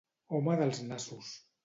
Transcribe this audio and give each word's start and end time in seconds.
Home 0.37 0.55
dels 0.61 0.81
nassos. 0.93 1.31